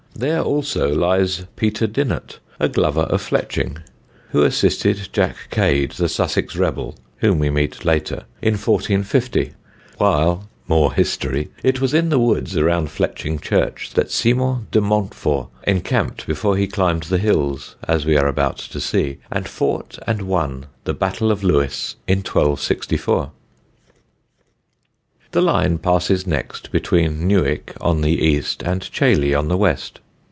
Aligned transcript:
There 0.13 0.41
also 0.43 0.93
lies 0.93 1.47
Peter 1.55 1.87
Dynot, 1.87 2.37
a 2.59 2.69
glover 2.69 3.03
of 3.03 3.23
Fletching, 3.27 3.81
who 4.29 4.43
assisted 4.43 5.09
Jack 5.13 5.35
Cade, 5.49 5.93
the 5.93 6.07
Sussex 6.09 6.55
rebel, 6.55 6.95
whom 7.19 7.39
we 7.39 7.49
meet 7.49 7.83
later, 7.85 8.25
in 8.39 8.53
1450; 8.53 9.53
while 9.97 10.47
(more 10.67 10.93
history) 10.93 11.49
it 11.63 11.81
was 11.81 11.95
in 11.95 12.09
the 12.09 12.19
woods 12.19 12.55
around 12.55 12.89
Fletching 12.89 13.41
church 13.41 13.93
that 13.95 14.11
Simon 14.11 14.67
de 14.69 14.79
Montfort 14.79 15.47
encamped 15.63 16.27
before 16.27 16.55
he 16.55 16.67
climbed 16.67 17.03
the 17.03 17.17
hills, 17.17 17.75
as 17.87 18.05
we 18.05 18.15
are 18.15 18.27
about 18.27 18.57
to 18.57 18.79
see, 18.79 19.17
and 19.31 19.47
fought 19.47 19.97
and 20.05 20.21
won 20.23 20.67
the 20.83 20.93
Battle 20.93 21.31
of 21.31 21.43
Lewes, 21.43 21.95
in 22.07 22.17
1264. 22.19 23.31
The 25.31 25.41
line 25.41 25.77
passes 25.79 26.27
next 26.27 26.71
between 26.71 27.25
Newick, 27.27 27.73
on 27.79 28.01
the 28.01 28.11
east, 28.19 28.61
and 28.61 28.81
Chailey 28.91 29.33
on 29.33 29.47
the 29.47 29.57
west. 29.57 29.99